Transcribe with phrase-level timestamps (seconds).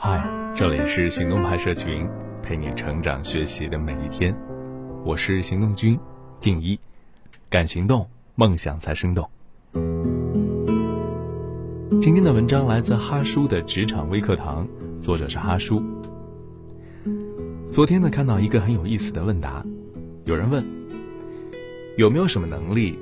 [0.00, 0.24] 嗨，
[0.54, 2.08] 这里是行动派社群，
[2.40, 4.32] 陪你成长学习的每一天。
[5.04, 5.98] 我是行动君
[6.38, 6.78] 静一，
[7.50, 9.28] 敢行动，梦想才生动。
[12.00, 14.68] 今天的文章来自哈叔的职场微课堂，
[15.00, 15.82] 作者是哈叔。
[17.68, 19.66] 昨天呢，看到一个很有意思的问答，
[20.26, 20.64] 有人问：
[21.96, 22.96] 有没有什么能力，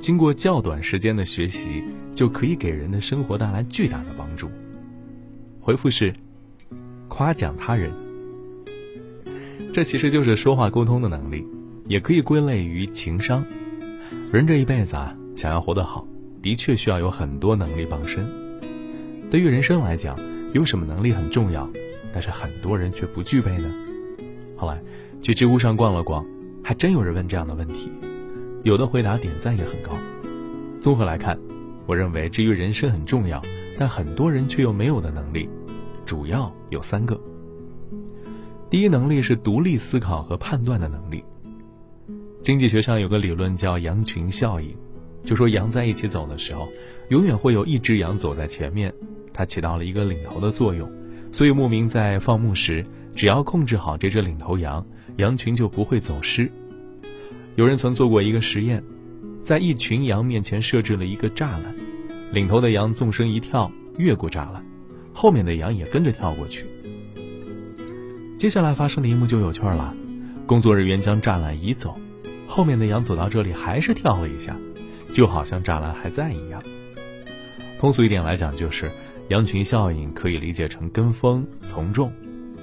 [0.00, 4.50] 经过较短时间的学习，就可以给人的生活带来巨大的帮助？
[5.60, 6.12] 回复是：
[7.20, 7.92] 夸奖他人。
[9.74, 11.46] 这其实就是说话沟通的能力，
[11.86, 13.44] 也可以归类于情商。
[14.32, 16.08] 人这一辈子啊，想要活得好，
[16.40, 18.26] 的确需要有很多能力傍身。
[19.30, 20.18] 对于人生来讲，
[20.54, 21.68] 有什么能力很重要，
[22.10, 23.70] 但是很多人却不具备呢？
[24.56, 24.80] 后来
[25.20, 26.24] 去知乎上逛了逛，
[26.64, 27.92] 还真有人问这样的问题，
[28.62, 29.92] 有的回答点赞也很高。
[30.80, 31.38] 综合来看，
[31.84, 33.42] 我认为至于人生很重要，
[33.78, 35.46] 但很多人却又没有的能力，
[36.04, 37.20] 主要有三个。
[38.68, 41.24] 第一能力是独立思考和判断的能力。
[42.40, 44.74] 经济学上有个理论叫羊群效应，
[45.24, 46.68] 就说羊在一起走的时候，
[47.08, 48.92] 永远会有一只羊走在前面，
[49.32, 50.90] 它起到了一个领头的作用，
[51.30, 52.84] 所以牧民在放牧时。
[53.12, 56.50] 只要控制好这只领头羊，羊群就不会走失。
[57.56, 58.82] 有人曾做过一个实验，
[59.42, 61.74] 在一群羊面前设置了一个栅栏，
[62.32, 64.64] 领头的羊纵身一跳，越过栅栏，
[65.12, 66.66] 后面的羊也跟着跳过去。
[68.36, 69.94] 接下来发生的一幕就有趣了，
[70.46, 71.98] 工作人员将栅栏移走，
[72.46, 74.56] 后面的羊走到这里还是跳了一下，
[75.12, 76.62] 就好像栅栏还在一样。
[77.78, 78.90] 通俗一点来讲，就是
[79.28, 82.12] 羊群效应可以理解成跟风从众。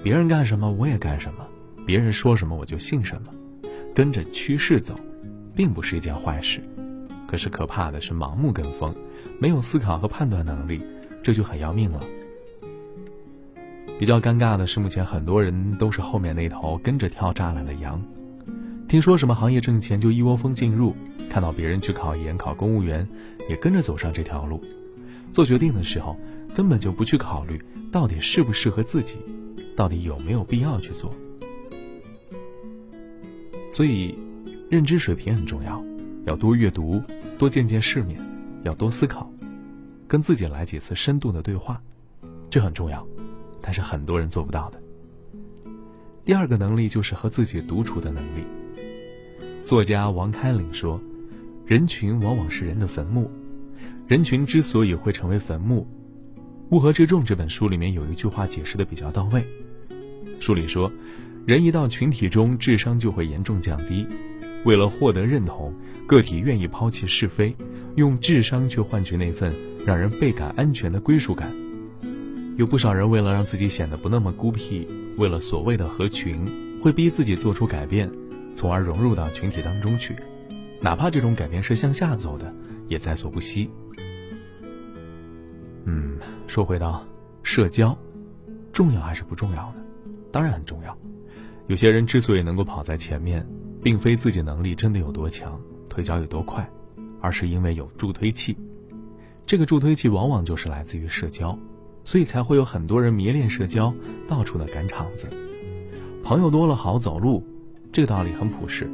[0.04, 1.45] 别人干什么我也干什么，
[1.86, 3.32] 别人说什么我就信什么，
[3.94, 5.00] 跟着趋势走，
[5.56, 6.61] 并不是一件坏事。
[7.28, 8.95] 可是可怕的是盲目跟风，
[9.39, 10.82] 没有思考和判断能力，
[11.22, 12.02] 这就很要命了。
[14.00, 18.02] 比较尴尬的是，目前很多人都是后面那头跟着跳栅栏的羊。
[18.88, 20.95] 听说什么行业挣钱就一窝蜂进入，
[21.30, 23.08] 看到别人去考研考公务员，
[23.49, 24.64] 也跟着走上这条路。
[25.32, 26.16] 做决定的时候，
[26.54, 27.60] 根本就不去考虑
[27.92, 29.17] 到底适不适合自己。
[29.76, 31.14] 到底有没有必要去做？
[33.72, 34.17] 所以，
[34.72, 35.83] 认知水平很重要，
[36.26, 36.99] 要多阅读，
[37.38, 38.20] 多见见世面，
[38.64, 39.32] 要多思考，
[40.08, 41.80] 跟自己来几次深度的对话，
[42.49, 43.05] 这很重要，
[43.67, 44.82] 但是很多人做不到的。
[46.23, 48.45] 第二个能力就是和自己独处的能力。
[49.61, 51.02] 作家王开岭说
[51.67, 53.30] ：“人群往往是人的坟墓，
[54.08, 55.86] 人群之所以会成为坟墓，
[56.70, 59.45] 《乌合之众》这本书里面有一句话解释的比较到位。”
[60.39, 60.89] 书里说，
[61.45, 64.08] 人一到群体中，智商就会严重降低。
[64.64, 65.73] 为了获得认同，
[66.08, 67.54] 个体愿意抛弃是非，
[67.95, 69.54] 用智商去换取那份
[69.86, 71.54] 让人倍感安全的归属感。
[72.58, 76.44] 有不少人为了让自己显得不那么孤僻，为了所谓的合群，
[76.82, 78.12] 会逼自己做出改变，
[78.56, 80.16] 从而融入到群体当中去，
[80.82, 82.52] 哪怕这种改变是向下走的，
[82.88, 83.70] 也在所不惜。
[85.86, 86.17] 嗯，
[86.48, 87.06] 说回到
[87.44, 87.96] 社交，
[88.72, 89.84] 重要还是不重要呢？
[90.32, 90.98] 当然很重要。
[91.67, 93.48] 有些人之所以能够跑在前面，
[93.84, 96.67] 并非自己能力真的有多强，腿脚有多快，
[97.22, 98.58] 而是因为有助推器。
[99.46, 101.58] 这个助推器往往就是来自于社交，
[102.08, 103.94] 所以才会有很多人迷恋社交，
[104.30, 105.28] 到处的赶场子。
[106.23, 107.45] 朋友多了好走路，
[107.92, 108.90] 这个道理很朴实，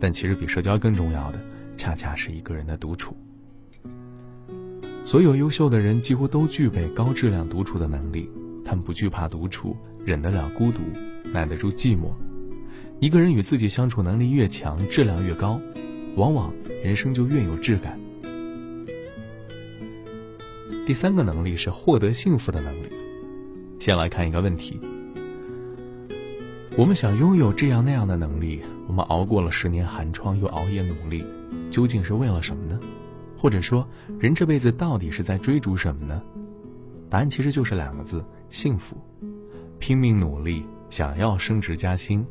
[0.00, 1.38] 但其实比社交更重要的，
[1.76, 3.16] 恰恰是一个人的独处。
[5.04, 8.28] 所有优秀的人几乎都具备高质量独处的能力。
[8.64, 10.80] 他们不惧怕独处，忍得了孤独，
[11.32, 12.10] 耐得住寂寞。
[12.98, 15.60] 一个人与自己相处能力越强，质量越高，
[16.16, 16.52] 往往
[16.82, 17.96] 人生就越有质感。
[20.88, 22.90] 第三个能力是获得幸福的能力。
[23.78, 24.80] 先来看一个问题：
[26.78, 31.22] 我们想拥有这样那样的能力，我们熬过了十年寒窗，又熬夜努力，
[31.68, 32.80] 究竟是为了什么呢？
[33.36, 33.86] 或者说，
[34.18, 36.22] 人这辈子到底是在追逐什么呢？
[37.10, 38.24] 答案其实就是两个字。
[38.48, 38.96] 幸福，
[39.78, 42.24] 拼命努力，想要升职加薪，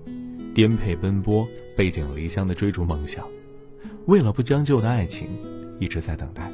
[0.56, 3.24] 颠沛奔波，背井离乡的追逐梦想，
[4.08, 5.28] 为了不将就的爱情，
[5.80, 6.52] 一直在等待。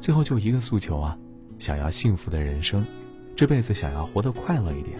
[0.00, 1.18] 最后就一个诉求啊，
[1.58, 2.84] 想要幸福的人生，
[3.34, 4.98] 这辈子想要活得快乐一点。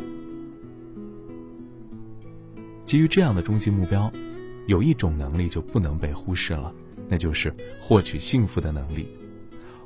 [2.85, 4.11] 基于这样的终极目标，
[4.67, 6.73] 有一种能力就不能被忽视了，
[7.09, 9.09] 那就是获取幸福的能力。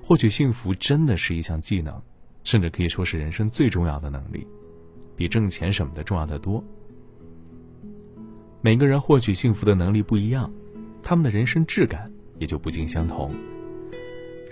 [0.02, 2.00] 获取幸福真的是一项技能。
[2.44, 4.44] 甚至可以说是人生最重要的能力，
[5.14, 6.60] 比挣钱什么的重要的多。
[8.60, 10.52] 每个人获取幸福的能力不一样，
[11.04, 13.32] 他们的人生质感也就不尽相同。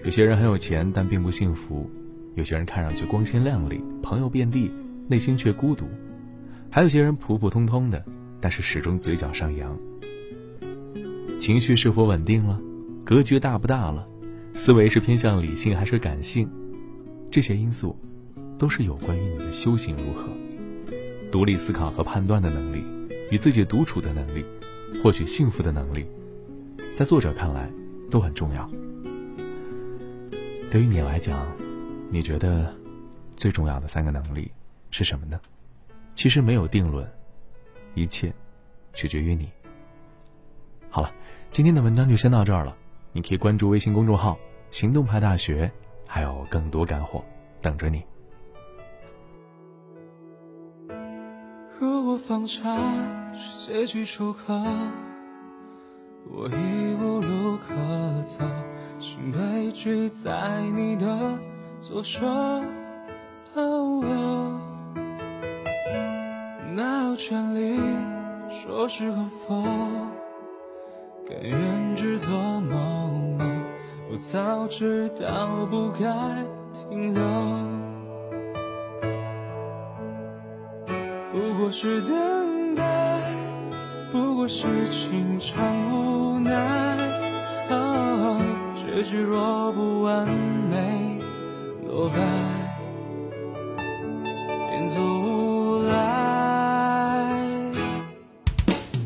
[0.03, 1.87] 有些人很有钱，但并不幸福；
[2.35, 4.71] 有些人看上去光鲜亮丽，朋友遍地，
[5.09, 5.85] 内心却孤独；
[6.71, 8.03] 还有些人普普通通的，
[8.41, 9.79] 但是始终嘴角上扬。
[11.39, 12.59] 情绪是否稳定了？
[13.05, 14.07] 格局大不大了？
[14.55, 16.49] 思维是偏向理性还是感性？
[17.31, 17.95] 这些因素，
[18.59, 20.29] 都是有关于你的修行如何。
[21.31, 22.83] 独立思考和判断的能力，
[23.31, 24.45] 与自己独处的能力，
[25.03, 26.07] 获取幸福的能力，
[26.95, 27.71] 在作者看来
[28.11, 28.69] 都很重要。
[30.71, 31.49] 对于你来讲，
[32.11, 32.73] 你觉得
[33.37, 34.49] 最重要的三个能力
[34.93, 35.41] 是什么呢？
[36.15, 37.05] 其实没有定论，
[37.95, 38.33] 一切
[38.93, 39.51] 取决于你。
[40.89, 41.13] 好了，
[41.51, 42.77] 今天的文章就先到这儿了。
[43.11, 44.39] 你可以关注微信公众号
[44.71, 45.69] “行动派大学”，
[46.07, 47.25] 还有更多干货
[47.61, 48.05] 等着你。
[51.81, 52.63] 如果放下
[53.35, 54.55] 是结局出口，
[56.31, 57.75] 我已无路可
[58.23, 58.45] 走，
[59.01, 61.09] 心悲剧在你的
[61.81, 62.21] 左手，
[66.75, 67.81] 哪有权利
[68.51, 69.65] 说是和否？
[71.27, 72.77] 甘愿只做某
[73.39, 73.45] 某，
[74.13, 76.05] 我早知道不该
[76.75, 77.23] 停留。
[81.33, 82.83] 不过是等待，
[84.13, 87.00] 不过是情场无奈。
[89.03, 90.77] 结局若不完美，
[91.89, 92.17] 落败
[94.69, 95.95] 便走无赖。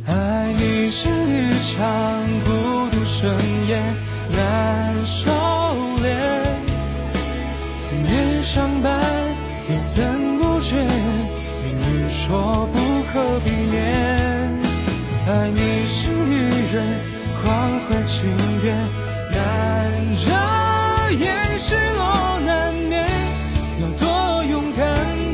[0.08, 1.80] 爱你是一场。
[2.44, 2.50] 孤
[2.90, 3.38] 独盛
[3.68, 3.94] 宴
[4.36, 5.30] 难收
[6.02, 6.04] 敛，
[7.76, 9.00] 思念相伴
[9.68, 10.02] 又怎
[10.38, 10.74] 不觉？
[11.62, 12.78] 命运说不
[13.12, 13.78] 可避免。
[15.28, 16.32] 爱你是愚
[16.74, 16.82] 人
[17.40, 18.28] 狂欢情
[18.60, 18.76] 变，
[19.34, 20.30] 看着
[21.18, 23.04] 掩失落难免。
[23.80, 24.84] 要多勇敢，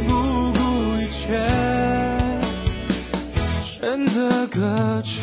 [0.09, 0.11] 不
[0.55, 0.59] 顾
[0.97, 1.39] 一切，
[3.63, 5.21] 选择搁浅。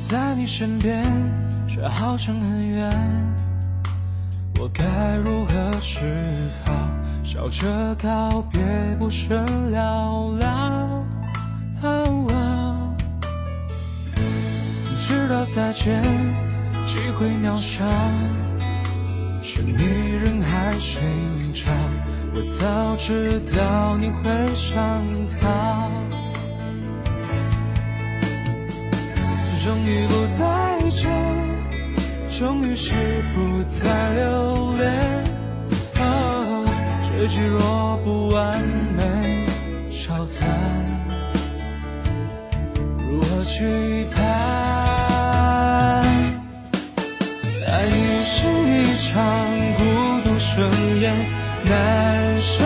[0.00, 1.04] 在你身边，
[1.66, 2.92] 却好像很远。
[4.58, 6.00] 我该如何是
[6.64, 6.72] 好？
[7.24, 8.60] 笑着告别，
[8.98, 11.02] 不甚寥寥。
[15.00, 16.02] 知道再见
[16.86, 17.84] 机会渺小，
[19.42, 21.00] 是你人海寻
[21.54, 21.70] 找。
[22.34, 24.22] 我早知道你会
[24.54, 24.72] 想
[25.40, 25.90] 逃。
[29.64, 30.40] 终于不再
[30.90, 31.02] 见，
[32.42, 32.92] 终于是
[33.32, 34.90] 不再留恋。
[36.00, 36.66] 哦
[37.04, 38.60] 结局若不完
[38.96, 39.46] 美，
[39.92, 40.48] 消散，
[43.08, 44.22] 如何去判？
[47.68, 48.34] 爱你是
[48.66, 49.14] 一场
[49.76, 49.80] 孤
[50.24, 50.68] 独盛
[51.00, 51.14] 宴，
[51.64, 51.70] 难
[52.40, 52.64] 收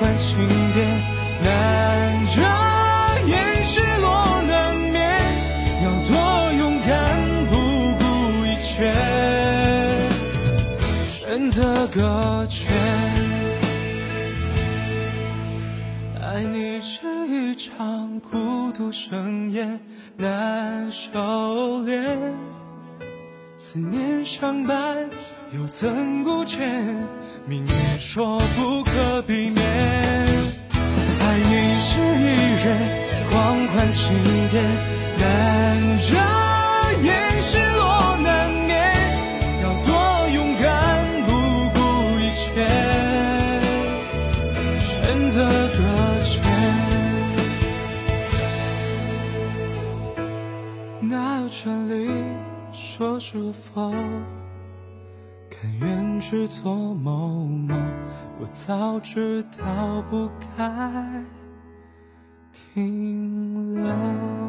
[0.00, 0.38] 狂欢庆
[0.72, 0.88] 典，
[1.44, 2.40] 难遮
[3.28, 4.98] 掩失落难免，
[5.84, 6.88] 要多勇敢
[7.50, 7.54] 不
[7.98, 8.02] 顾
[8.46, 8.94] 一切，
[11.10, 12.72] 选择搁浅。
[16.18, 19.78] 爱你是一场孤独盛宴，
[20.16, 21.10] 难收
[21.84, 22.32] 敛。
[23.72, 25.08] 思念相伴，
[25.52, 26.84] 又怎顾前？
[27.46, 29.64] 命运说不可避免。
[30.74, 32.24] 爱你是一
[32.64, 32.66] 人
[33.30, 34.12] 狂欢庆
[34.50, 34.64] 典，
[35.20, 35.59] 难
[53.32, 53.92] 是否
[55.48, 57.76] 甘愿去做某某？
[58.40, 61.24] 我早知道不该
[62.52, 64.39] 停留。